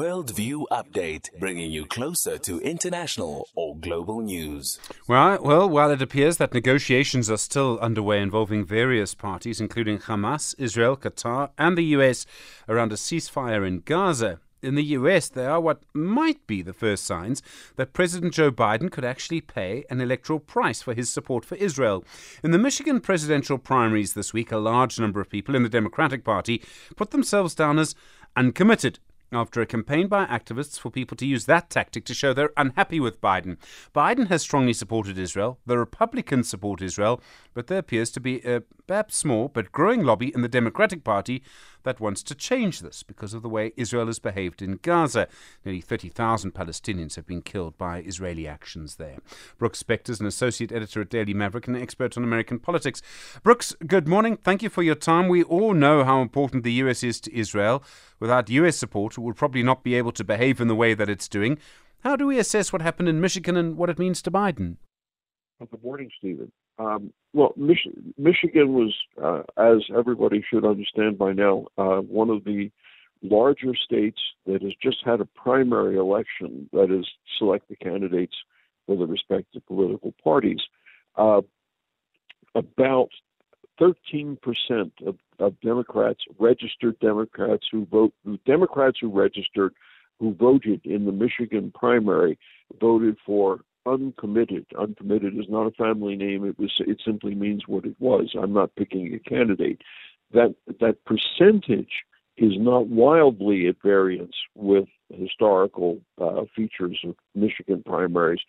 Worldview 0.00 0.64
Update, 0.72 1.28
bringing 1.38 1.70
you 1.70 1.84
closer 1.84 2.38
to 2.38 2.58
international 2.60 3.46
or 3.54 3.76
global 3.76 4.22
news. 4.22 4.78
Well, 5.06 5.38
well, 5.42 5.68
while 5.68 5.90
it 5.90 6.00
appears 6.00 6.38
that 6.38 6.54
negotiations 6.54 7.30
are 7.30 7.36
still 7.36 7.78
underway 7.80 8.22
involving 8.22 8.64
various 8.64 9.14
parties, 9.14 9.60
including 9.60 9.98
Hamas, 9.98 10.54
Israel, 10.56 10.96
Qatar, 10.96 11.50
and 11.58 11.76
the 11.76 11.84
US, 11.96 12.24
around 12.66 12.92
a 12.92 12.96
ceasefire 12.96 13.68
in 13.68 13.80
Gaza, 13.80 14.40
in 14.62 14.74
the 14.74 14.84
US, 14.96 15.28
there 15.28 15.50
are 15.50 15.60
what 15.60 15.82
might 15.92 16.46
be 16.46 16.62
the 16.62 16.72
first 16.72 17.04
signs 17.04 17.42
that 17.76 17.92
President 17.92 18.32
Joe 18.32 18.50
Biden 18.50 18.90
could 18.90 19.04
actually 19.04 19.42
pay 19.42 19.84
an 19.90 20.00
electoral 20.00 20.38
price 20.38 20.80
for 20.80 20.94
his 20.94 21.10
support 21.10 21.44
for 21.44 21.56
Israel. 21.56 22.04
In 22.42 22.52
the 22.52 22.58
Michigan 22.58 23.00
presidential 23.00 23.58
primaries 23.58 24.14
this 24.14 24.32
week, 24.32 24.50
a 24.50 24.56
large 24.56 24.98
number 24.98 25.20
of 25.20 25.28
people 25.28 25.54
in 25.54 25.62
the 25.62 25.68
Democratic 25.68 26.24
Party 26.24 26.62
put 26.96 27.10
themselves 27.10 27.54
down 27.54 27.78
as 27.78 27.94
uncommitted 28.34 28.98
after 29.32 29.60
a 29.60 29.66
campaign 29.66 30.08
by 30.08 30.26
activists 30.26 30.78
for 30.78 30.90
people 30.90 31.16
to 31.16 31.26
use 31.26 31.46
that 31.46 31.70
tactic 31.70 32.04
to 32.04 32.14
show 32.14 32.32
they're 32.32 32.52
unhappy 32.56 33.00
with 33.00 33.20
Biden. 33.20 33.56
Biden 33.94 34.28
has 34.28 34.42
strongly 34.42 34.72
supported 34.72 35.18
Israel. 35.18 35.58
The 35.66 35.78
Republicans 35.78 36.48
support 36.48 36.82
Israel, 36.82 37.20
but 37.54 37.68
there 37.68 37.78
appears 37.78 38.10
to 38.12 38.20
be 38.20 38.40
a 38.40 38.62
perhaps 38.86 39.16
small 39.16 39.48
but 39.48 39.70
growing 39.70 40.02
lobby 40.02 40.32
in 40.34 40.42
the 40.42 40.48
Democratic 40.48 41.04
Party 41.04 41.42
that 41.84 42.00
wants 42.00 42.22
to 42.24 42.34
change 42.34 42.80
this 42.80 43.02
because 43.02 43.32
of 43.32 43.42
the 43.42 43.48
way 43.48 43.72
Israel 43.76 44.06
has 44.06 44.18
behaved 44.18 44.60
in 44.60 44.78
Gaza. 44.82 45.28
Nearly 45.64 45.80
30,000 45.80 46.52
Palestinians 46.52 47.16
have 47.16 47.26
been 47.26 47.42
killed 47.42 47.78
by 47.78 48.00
Israeli 48.00 48.46
actions 48.46 48.96
there. 48.96 49.18
Brooks 49.58 49.82
Spector 49.82 50.10
is 50.10 50.20
an 50.20 50.26
associate 50.26 50.72
editor 50.72 51.00
at 51.00 51.08
Daily 51.08 51.34
Maverick 51.34 51.66
and 51.66 51.76
an 51.76 51.82
expert 51.82 52.16
on 52.16 52.24
American 52.24 52.58
politics. 52.58 53.00
Brooks, 53.42 53.74
good 53.86 54.08
morning. 54.08 54.36
Thank 54.36 54.62
you 54.62 54.68
for 54.68 54.82
your 54.82 54.94
time. 54.94 55.28
We 55.28 55.42
all 55.42 55.72
know 55.72 56.04
how 56.04 56.20
important 56.20 56.64
the 56.64 56.72
US 56.72 57.02
is 57.02 57.20
to 57.22 57.34
Israel. 57.34 57.82
Without 58.18 58.50
US 58.50 58.76
support, 58.76 59.16
would 59.20 59.36
probably 59.36 59.62
not 59.62 59.82
be 59.82 59.94
able 59.94 60.12
to 60.12 60.24
behave 60.24 60.60
in 60.60 60.68
the 60.68 60.74
way 60.74 60.94
that 60.94 61.08
it's 61.08 61.28
doing. 61.28 61.58
How 62.00 62.16
do 62.16 62.26
we 62.26 62.38
assess 62.38 62.72
what 62.72 62.82
happened 62.82 63.08
in 63.08 63.20
Michigan 63.20 63.56
and 63.56 63.76
what 63.76 63.90
it 63.90 63.98
means 63.98 64.22
to 64.22 64.30
Biden? 64.30 64.76
Good 65.58 65.82
morning, 65.84 66.10
Stephen. 66.18 66.50
Um, 66.78 67.12
well, 67.34 67.52
Mich- 67.56 67.86
Michigan 68.16 68.72
was, 68.72 68.94
uh, 69.22 69.42
as 69.58 69.82
everybody 69.94 70.42
should 70.48 70.64
understand 70.64 71.18
by 71.18 71.32
now, 71.32 71.66
uh, 71.76 71.98
one 71.98 72.30
of 72.30 72.44
the 72.44 72.70
larger 73.22 73.74
states 73.74 74.18
that 74.46 74.62
has 74.62 74.72
just 74.82 75.04
had 75.04 75.20
a 75.20 75.26
primary 75.26 75.96
election 75.96 76.70
that 76.72 76.90
is 76.90 77.06
select 77.38 77.68
the 77.68 77.76
candidates 77.76 78.34
for 78.86 78.96
the 78.96 79.06
respective 79.06 79.64
political 79.66 80.14
parties. 80.24 80.60
Uh, 81.16 81.42
about 82.54 83.10
13% 83.80 84.36
of, 85.06 85.16
of 85.38 85.60
Democrats, 85.60 86.20
registered 86.38 86.98
Democrats 87.00 87.66
who 87.70 87.86
vote, 87.86 88.12
Democrats 88.46 88.98
who 89.00 89.08
registered, 89.10 89.72
who 90.18 90.34
voted 90.34 90.84
in 90.84 91.06
the 91.06 91.12
Michigan 91.12 91.72
primary, 91.74 92.38
voted 92.80 93.16
for 93.24 93.60
uncommitted. 93.86 94.66
Uncommitted 94.78 95.38
is 95.38 95.46
not 95.48 95.66
a 95.66 95.70
family 95.72 96.16
name. 96.16 96.44
It 96.44 96.58
was. 96.58 96.72
It 96.80 97.00
simply 97.04 97.34
means 97.34 97.62
what 97.66 97.84
it 97.84 97.96
was. 97.98 98.34
I'm 98.40 98.52
not 98.52 98.74
picking 98.76 99.14
a 99.14 99.18
candidate. 99.28 99.80
That 100.32 100.54
that 100.80 100.96
percentage 101.04 102.04
is 102.36 102.52
not 102.56 102.86
wildly 102.86 103.66
at 103.68 103.76
variance 103.82 104.36
with 104.54 104.88
historical 105.12 106.00
uh, 106.20 106.42
features 106.54 106.98
of 107.04 107.14
Michigan 107.34 107.82
primaries, 107.84 108.40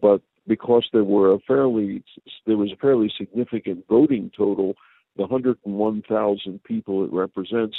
but 0.00 0.20
because 0.46 0.88
there 0.92 1.04
were 1.04 1.32
a 1.32 1.38
fairly 1.46 2.02
there 2.46 2.56
was 2.56 2.72
a 2.72 2.76
fairly 2.76 3.12
significant 3.18 3.84
voting 3.88 4.30
total, 4.36 4.74
the 5.16 5.22
101,000 5.22 6.64
people 6.64 7.04
it 7.04 7.12
represents 7.12 7.76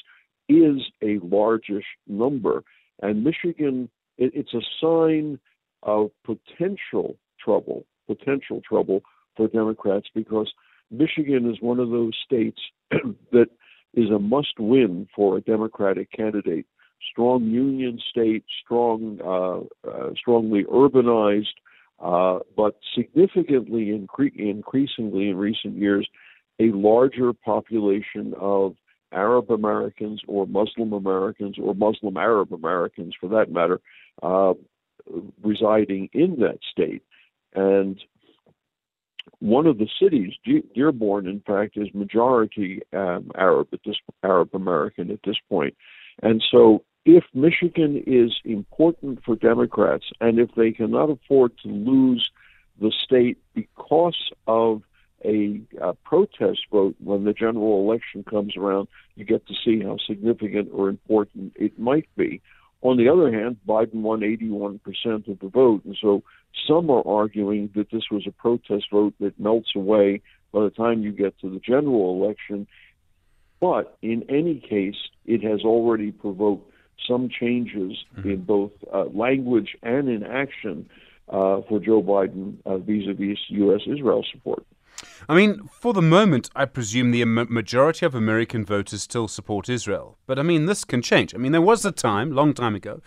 is 0.50 0.82
a 1.02 1.20
largish 1.24 1.86
number, 2.08 2.64
and 3.02 3.24
Michigan 3.24 3.90
it, 4.18 4.32
it's 4.36 4.54
a 4.54 4.62
sign 4.82 5.40
of 5.84 6.12
potential 6.24 7.16
trouble, 7.44 7.86
potential 8.08 8.62
trouble 8.68 9.02
for 9.36 9.48
Democrats 9.48 10.08
because 10.14 10.52
Michigan 10.92 11.50
is 11.50 11.62
one 11.62 11.80
of 11.80 11.90
those 11.90 12.14
states 12.24 12.60
that 13.32 13.48
is 13.94 14.10
a 14.10 14.20
must 14.20 14.60
win 14.60 15.08
for 15.16 15.38
a 15.38 15.42
Democratic 15.42 16.12
candidate. 16.12 16.66
Strong 17.12 17.46
union 17.46 18.00
state, 18.10 18.44
strong, 18.64 19.20
uh, 19.26 19.90
uh, 19.90 20.14
strongly 20.16 20.64
urbanized, 20.66 21.58
uh, 22.02 22.40
but 22.56 22.76
significantly 22.96 23.88
incre- 23.88 24.36
increasingly 24.36 25.30
in 25.30 25.38
recent 25.38 25.76
years, 25.76 26.08
a 26.60 26.72
larger 26.72 27.34
population 27.34 28.34
of 28.40 28.76
Arab 29.14 29.52
Americans 29.52 30.22
or 30.28 30.48
Muslim 30.48 30.94
Americans 30.94 31.58
or 31.62 31.74
Muslim 31.76 32.18
Arab 32.18 32.54
Americans, 32.54 33.14
for 33.20 33.30
that 33.30 33.52
matter, 33.52 33.82
uh, 34.24 34.54
residing 35.44 36.10
in 36.14 36.38
that 36.40 36.60
state. 36.72 37.04
And 37.54 38.00
one 39.40 39.68
of 39.68 39.78
the 39.78 39.88
cities, 40.02 40.34
Dearborn, 40.76 41.28
in 41.28 41.42
fact, 41.42 41.78
is 41.78 41.88
majority 41.94 42.82
um, 42.94 43.32
Arab 43.36 43.68
at 43.74 43.80
this 43.86 43.98
Arab 44.24 44.50
American 44.54 45.12
at 45.12 45.20
this 45.26 45.38
point. 45.50 45.76
And 46.22 46.44
so, 46.52 46.84
if 47.06 47.24
Michigan 47.34 48.04
is 48.06 48.34
important 48.46 49.24
for 49.24 49.36
Democrats, 49.36 50.06
and 50.20 50.40
if 50.40 50.50
they 50.56 50.72
cannot 50.72 51.10
afford 51.10 51.52
to 51.64 51.70
lose 51.70 52.30
the 52.80 52.92
state 52.92 53.38
because 53.54 54.32
of 54.48 54.84
a, 55.24 55.62
a 55.82 55.94
protest 55.94 56.62
vote 56.72 56.96
when 57.00 57.24
the 57.24 57.34
general 57.34 57.82
election 57.82 58.24
comes 58.24 58.56
around, 58.56 58.88
you 59.16 59.26
get 59.26 59.46
to 59.48 59.54
see 59.66 59.82
how 59.82 59.98
significant 60.08 60.70
or 60.74 60.90
important 60.90 61.54
it 61.56 61.78
might 61.80 62.08
be. 62.16 62.42
On 62.82 62.98
the 62.98 63.10
other 63.10 63.32
hand, 63.32 63.58
Biden 63.68 64.02
won 64.02 64.22
81% 64.22 64.80
of 65.28 65.40
the 65.40 65.50
vote, 65.50 65.86
and 65.86 65.96
so 66.02 66.24
some 66.68 66.90
are 66.90 67.06
arguing 67.08 67.70
that 67.76 67.92
this 67.92 68.10
was 68.10 68.26
a 68.26 68.32
protest 68.32 68.86
vote 68.92 69.14
that 69.20 69.40
melts 69.40 69.76
away 69.76 70.22
by 70.52 70.64
the 70.64 70.72
time 70.72 71.04
you 71.04 71.12
get 71.12 71.40
to 71.40 71.50
the 71.50 71.60
general 71.60 72.24
election. 72.24 72.68
But 73.60 73.98
in 74.02 74.26
any 74.30 74.60
case, 74.60 74.96
it 75.26 75.44
has 75.44 75.62
already 75.62 76.12
provoked 76.12 76.72
some 77.08 77.30
changes 77.30 77.98
mm-hmm. 78.18 78.30
in 78.30 78.42
both 78.44 78.72
uh, 78.94 79.06
language 79.14 79.76
and 79.84 80.10
in 80.10 80.24
action 80.24 80.90
uh, 81.30 81.62
for 81.68 81.80
Joe 81.80 82.02
Biden 82.02 82.58
vis 82.86 83.08
a 83.08 83.14
vis 83.14 83.38
U.S. 83.50 83.82
Israel 83.88 84.24
support. 84.32 84.66
I 85.28 85.36
mean, 85.36 85.68
for 85.68 85.94
the 85.94 86.02
moment, 86.02 86.50
I 86.56 86.66
presume 86.66 87.12
the 87.12 87.26
majority 87.26 88.06
of 88.06 88.14
American 88.14 88.66
voters 88.66 89.04
still 89.04 89.28
support 89.28 89.70
Israel. 89.70 90.18
But 90.28 90.40
I 90.40 90.44
mean, 90.44 90.66
this 90.66 90.84
can 90.84 91.02
change. 91.02 91.34
I 91.34 91.38
mean, 91.38 91.52
there 91.52 91.62
was 91.62 91.86
a 91.86 91.92
time, 91.92 92.32
long 92.32 92.54
time 92.54 92.76
ago, 92.76 93.02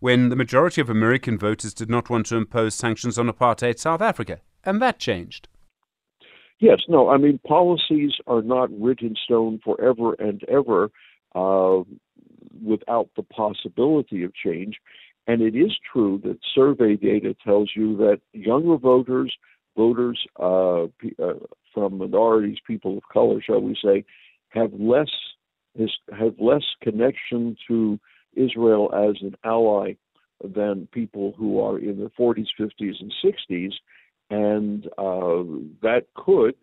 when 0.00 0.28
the 0.28 0.36
majority 0.36 0.80
of 0.80 0.90
American 0.90 1.38
voters 1.38 1.74
did 1.74 1.90
not 1.90 2.10
want 2.10 2.26
to 2.26 2.36
impose 2.36 2.74
sanctions 2.74 3.18
on 3.18 3.28
apartheid 3.28 3.78
South 3.78 4.00
Africa. 4.00 4.40
And 4.64 4.80
that 4.80 4.98
changed. 4.98 5.48
Yes, 6.60 6.80
no, 6.88 7.08
I 7.08 7.18
mean, 7.18 7.40
policies 7.46 8.12
are 8.26 8.42
not 8.42 8.70
written 8.80 9.08
in 9.08 9.16
stone 9.22 9.60
forever 9.64 10.14
and 10.14 10.42
ever 10.48 10.90
uh, 11.34 11.82
without 12.62 13.08
the 13.16 13.22
possibility 13.22 14.24
of 14.24 14.34
change. 14.34 14.76
And 15.26 15.40
it 15.40 15.56
is 15.56 15.72
true 15.90 16.20
that 16.24 16.38
survey 16.54 16.96
data 16.96 17.34
tells 17.44 17.70
you 17.74 17.96
that 17.98 18.20
younger 18.32 18.76
voters 18.76 19.34
voters 19.76 20.24
uh, 20.38 20.84
uh, 20.84 21.34
from 21.72 21.98
minorities, 21.98 22.58
people 22.66 22.98
of 22.98 23.02
color, 23.12 23.40
shall 23.42 23.60
we 23.60 23.76
say, 23.82 24.04
have 24.50 24.72
less 24.74 25.10
have 26.16 26.34
less 26.38 26.62
connection 26.82 27.56
to 27.66 27.98
Israel 28.34 28.90
as 28.94 29.20
an 29.22 29.34
ally 29.44 29.94
than 30.42 30.88
people 30.92 31.34
who 31.36 31.60
are 31.60 31.78
in 31.78 31.98
their 31.98 32.10
40s, 32.10 32.46
50s, 32.60 32.94
and 33.00 33.12
60s, 33.24 33.72
and 34.30 34.86
uh, 34.98 35.42
that 35.82 36.06
could 36.14 36.54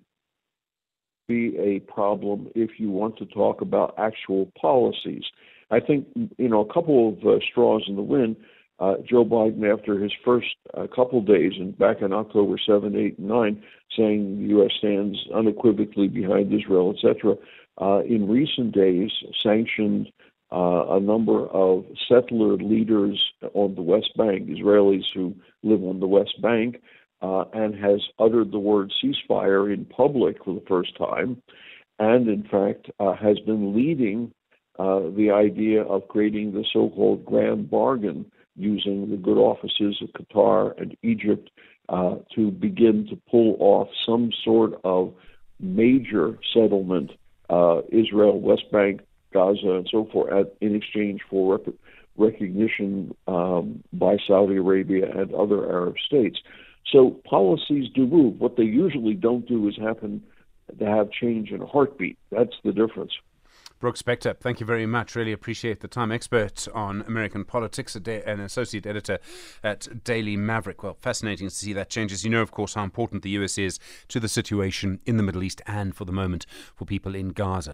be 1.27 1.57
a 1.57 1.79
problem 1.91 2.49
if 2.55 2.71
you 2.79 2.89
want 2.89 3.17
to 3.17 3.25
talk 3.25 3.61
about 3.61 3.95
actual 3.97 4.51
policies. 4.59 5.23
I 5.71 5.79
think 5.79 6.07
you 6.37 6.49
know 6.49 6.61
a 6.61 6.73
couple 6.73 7.09
of 7.09 7.25
uh, 7.25 7.39
straws 7.49 7.83
in 7.87 7.95
the 7.95 8.01
wind 8.01 8.35
uh, 8.81 8.95
Joe 9.07 9.23
Biden, 9.23 9.71
after 9.71 9.99
his 9.99 10.11
first 10.25 10.55
uh, 10.73 10.87
couple 10.93 11.21
days, 11.21 11.53
and 11.57 11.77
back 11.77 12.01
in 12.01 12.11
October 12.11 12.55
7, 12.57 12.95
8, 12.95 13.19
and 13.19 13.27
9, 13.27 13.63
saying 13.95 14.41
the 14.41 14.47
U.S. 14.55 14.71
stands 14.79 15.19
unequivocally 15.33 16.07
behind 16.07 16.51
Israel, 16.51 16.91
etc., 16.95 17.35
uh, 17.79 18.01
in 18.03 18.27
recent 18.27 18.73
days 18.73 19.11
sanctioned 19.41 20.11
uh, 20.51 20.85
a 20.89 20.99
number 20.99 21.47
of 21.49 21.85
settler 22.09 22.57
leaders 22.57 23.21
on 23.53 23.75
the 23.75 23.81
West 23.83 24.17
Bank, 24.17 24.49
Israelis 24.49 25.05
who 25.13 25.35
live 25.61 25.83
on 25.83 25.99
the 25.99 26.07
West 26.07 26.41
Bank, 26.41 26.81
uh, 27.21 27.45
and 27.53 27.75
has 27.75 28.01
uttered 28.17 28.51
the 28.51 28.59
word 28.59 28.91
ceasefire 29.01 29.71
in 29.71 29.85
public 29.85 30.43
for 30.43 30.55
the 30.55 30.65
first 30.67 30.97
time, 30.97 31.41
and 31.99 32.27
in 32.27 32.43
fact 32.49 32.89
uh, 32.99 33.13
has 33.13 33.39
been 33.41 33.75
leading 33.75 34.33
the 35.15 35.31
idea 35.31 35.83
of 35.83 36.07
creating 36.07 36.53
the 36.53 36.65
so 36.71 36.89
called 36.89 37.25
grand 37.25 37.69
bargain 37.69 38.25
using 38.55 39.09
the 39.09 39.17
good 39.17 39.37
offices 39.37 40.01
of 40.01 40.09
Qatar 40.09 40.79
and 40.79 40.95
Egypt 41.03 41.49
uh, 41.89 42.15
to 42.35 42.51
begin 42.51 43.07
to 43.09 43.15
pull 43.29 43.57
off 43.59 43.89
some 44.05 44.31
sort 44.43 44.79
of 44.83 45.13
major 45.59 46.37
settlement, 46.53 47.11
uh, 47.49 47.81
Israel, 47.91 48.39
West 48.39 48.71
Bank, 48.71 49.01
Gaza, 49.33 49.71
and 49.71 49.87
so 49.91 50.07
forth, 50.11 50.31
at, 50.31 50.55
in 50.61 50.75
exchange 50.75 51.21
for 51.29 51.57
rep- 51.57 51.75
recognition 52.17 53.15
um, 53.27 53.83
by 53.93 54.17
Saudi 54.27 54.57
Arabia 54.57 55.09
and 55.11 55.33
other 55.33 55.69
Arab 55.69 55.95
states. 56.05 56.39
So 56.91 57.21
policies 57.25 57.89
do 57.93 58.07
move. 58.07 58.39
What 58.39 58.57
they 58.57 58.63
usually 58.63 59.13
don't 59.13 59.47
do 59.47 59.67
is 59.67 59.75
happen 59.77 60.23
to 60.79 60.85
have 60.85 61.11
change 61.11 61.51
in 61.51 61.61
a 61.61 61.65
heartbeat. 61.65 62.17
That's 62.31 62.55
the 62.63 62.71
difference. 62.71 63.11
Brooks 63.81 63.99
Spector, 63.99 64.37
thank 64.37 64.59
you 64.59 64.65
very 64.67 64.85
much. 64.85 65.15
Really 65.15 65.31
appreciate 65.31 65.79
the 65.79 65.87
time. 65.87 66.11
Expert 66.11 66.67
on 66.71 67.01
American 67.07 67.43
politics, 67.43 67.95
an 67.95 68.39
associate 68.39 68.85
editor 68.85 69.17
at 69.63 70.03
Daily 70.03 70.37
Maverick. 70.37 70.83
Well, 70.83 70.93
fascinating 70.93 71.49
to 71.49 71.55
see 71.55 71.73
that 71.73 71.89
changes. 71.89 72.23
You 72.23 72.29
know, 72.29 72.43
of 72.43 72.51
course, 72.51 72.75
how 72.75 72.83
important 72.83 73.23
the 73.23 73.31
US 73.31 73.57
is 73.57 73.79
to 74.09 74.19
the 74.19 74.29
situation 74.29 74.99
in 75.07 75.17
the 75.17 75.23
Middle 75.23 75.41
East 75.41 75.63
and 75.65 75.95
for 75.95 76.05
the 76.05 76.11
moment 76.11 76.45
for 76.75 76.85
people 76.85 77.15
in 77.15 77.29
Gaza. 77.29 77.73